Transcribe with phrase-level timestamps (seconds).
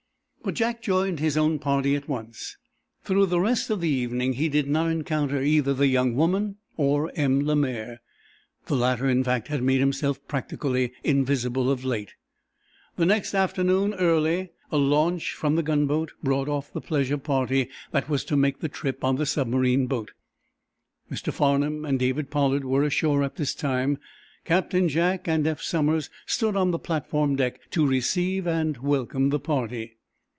[0.43, 2.57] But Jack joined his own party at once.
[3.03, 7.11] Through the rest of the evening he did not encounter either the young woman or
[7.13, 7.41] M.
[7.45, 8.01] Lemaire.
[8.65, 12.15] The latter, in fact, had made himself practically invisible of late.
[12.95, 18.09] The next afternoon, early, a launch from the gunboat brought off the pleasure party that
[18.09, 20.09] was to make the trip on the submarine boat.
[21.11, 21.31] Mr.
[21.31, 23.99] Farnum and David Pollard were ashore at this time.
[24.43, 29.39] Captain Jack and Eph Somers stood on the platform deck to receive and welcome the
[29.39, 29.97] party.